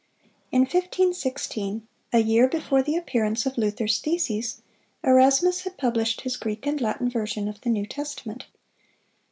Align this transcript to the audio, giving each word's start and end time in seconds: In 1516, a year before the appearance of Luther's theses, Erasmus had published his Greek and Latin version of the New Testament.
In 0.51 0.61
1516, 0.61 1.87
a 2.11 2.17
year 2.17 2.47
before 2.47 2.81
the 2.81 2.95
appearance 2.97 3.45
of 3.45 3.55
Luther's 3.55 3.99
theses, 3.99 4.63
Erasmus 5.03 5.61
had 5.61 5.77
published 5.77 6.21
his 6.21 6.37
Greek 6.37 6.65
and 6.65 6.81
Latin 6.81 7.07
version 7.07 7.47
of 7.47 7.61
the 7.61 7.69
New 7.69 7.85
Testament. 7.85 8.47